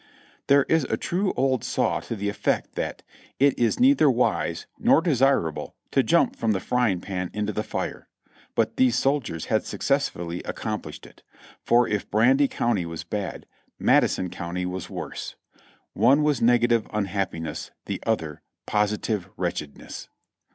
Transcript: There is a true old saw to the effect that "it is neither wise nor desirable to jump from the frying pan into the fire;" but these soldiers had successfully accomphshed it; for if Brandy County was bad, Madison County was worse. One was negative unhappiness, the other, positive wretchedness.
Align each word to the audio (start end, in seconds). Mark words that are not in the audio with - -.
There 0.47 0.63
is 0.63 0.83
a 0.85 0.97
true 0.97 1.31
old 1.37 1.63
saw 1.63 1.99
to 1.99 2.15
the 2.15 2.27
effect 2.27 2.73
that 2.73 3.03
"it 3.37 3.59
is 3.59 3.79
neither 3.79 4.09
wise 4.09 4.65
nor 4.79 4.99
desirable 4.99 5.75
to 5.91 6.01
jump 6.01 6.35
from 6.35 6.53
the 6.53 6.59
frying 6.59 7.01
pan 7.01 7.29
into 7.35 7.53
the 7.53 7.61
fire;" 7.61 8.07
but 8.55 8.77
these 8.77 8.95
soldiers 8.95 9.45
had 9.45 9.63
successfully 9.63 10.41
accomphshed 10.41 11.05
it; 11.05 11.21
for 11.63 11.87
if 11.87 12.09
Brandy 12.09 12.47
County 12.47 12.87
was 12.87 13.03
bad, 13.03 13.45
Madison 13.77 14.31
County 14.31 14.65
was 14.65 14.89
worse. 14.89 15.35
One 15.93 16.23
was 16.23 16.41
negative 16.41 16.87
unhappiness, 16.91 17.69
the 17.85 18.01
other, 18.03 18.41
positive 18.65 19.29
wretchedness. 19.37 20.09